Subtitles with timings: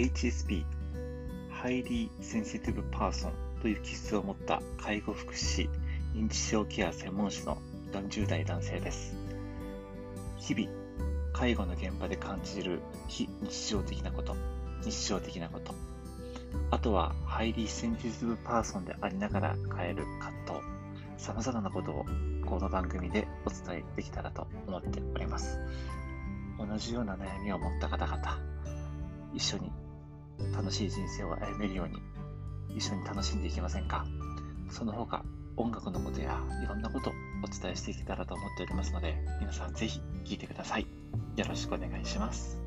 [0.00, 0.64] HSP、
[1.62, 5.70] Highly Sensitive Person という気質を持った介護福祉士、
[6.14, 7.58] 認知症ケア専門士の
[7.92, 9.14] 40代男性です。
[10.38, 10.68] 日々、
[11.34, 14.34] 介護の現場で感じる非日常的なこと、
[14.86, 15.74] 日常的なこと、
[16.70, 20.60] あとは、 Highly Sensitive Person でありながら抱える葛
[21.18, 22.06] 藤、様々なことを
[22.46, 25.58] この番組でお伝えできたらと思っております。
[26.58, 28.38] 同じような悩みを持った方々、
[29.34, 29.70] 一緒に
[30.54, 32.02] 楽しい人生を歩めるように、
[32.76, 34.06] 一緒に楽しんでいきませんか？
[34.70, 35.24] その他、
[35.56, 40.04] 音楽のことやいろんなことをお伝えしていけたらと思っておりますので、皆さんぜひ聴
[40.34, 40.86] いてください。
[41.36, 42.59] よろしくお願いします。